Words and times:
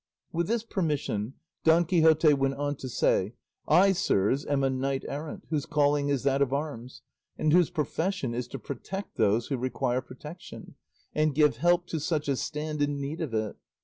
With 0.31 0.47
this 0.47 0.63
permission 0.63 1.35
Don 1.63 1.85
Quixote 1.85 2.33
went 2.33 2.55
on 2.55 2.75
to 2.77 2.89
say, 2.89 3.35
"I, 3.67 3.91
sirs, 3.91 4.43
am 4.47 4.63
a 4.63 4.69
knight 4.71 5.05
errant 5.07 5.43
whose 5.51 5.67
calling 5.67 6.09
is 6.09 6.23
that 6.23 6.41
of 6.41 6.51
arms, 6.51 7.03
and 7.37 7.53
whose 7.53 7.69
profession 7.69 8.33
is 8.33 8.47
to 8.47 8.57
protect 8.57 9.17
those 9.17 9.49
who 9.49 9.57
require 9.57 10.01
protection, 10.01 10.73
and 11.13 11.35
give 11.35 11.57
help 11.57 11.85
to 11.89 11.99
such 11.99 12.27
as 12.29 12.41
stand 12.41 12.81
in 12.81 12.99
need 12.99 13.21
of 13.21 13.35
it. 13.35 13.57